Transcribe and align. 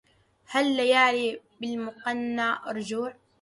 هل 0.45 0.77
ليالي 0.77 1.39
بالمنقى 1.61 2.73
رجوع 2.73 3.13